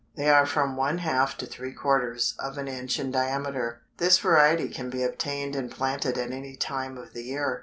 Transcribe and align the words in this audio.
They 0.15 0.31
are 0.31 0.47
from 0.47 0.75
one 0.77 0.97
half 0.97 1.37
to 1.37 1.45
three 1.45 1.73
quarters 1.73 2.33
of 2.39 2.57
an 2.57 2.67
inch 2.67 2.99
in 2.99 3.11
diameter. 3.11 3.83
This 3.97 4.17
variety 4.17 4.67
can 4.67 4.89
be 4.89 5.03
obtained 5.03 5.55
and 5.55 5.69
planted 5.69 6.17
at 6.17 6.31
any 6.31 6.55
time 6.55 6.97
of 6.97 7.13
the 7.13 7.21
year. 7.21 7.59